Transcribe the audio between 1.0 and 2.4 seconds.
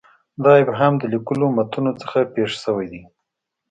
لیکلو متونو څخه